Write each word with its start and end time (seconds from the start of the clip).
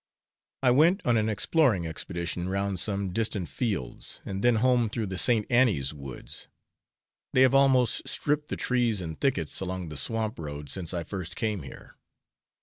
I 0.63 0.71
went 0.71 1.05
on 1.05 1.15
an 1.15 1.29
exploring 1.29 1.85
expedition 1.85 2.49
round 2.49 2.79
some 2.79 3.13
distant 3.13 3.49
fields, 3.49 4.19
and 4.25 4.43
then 4.43 4.55
home 4.55 4.89
through 4.89 5.05
the 5.05 5.17
St. 5.19 5.45
Annie's 5.47 5.93
woods. 5.93 6.47
They 7.33 7.43
have 7.43 7.53
almost 7.53 8.07
stripped 8.09 8.47
the 8.47 8.55
trees 8.57 8.99
and 8.99 9.21
thickets 9.21 9.59
along 9.61 9.89
the 9.89 9.97
swamp 9.97 10.39
road 10.39 10.71
since 10.71 10.91
I 10.91 11.03
first 11.03 11.35
came 11.35 11.61
here. 11.61 11.97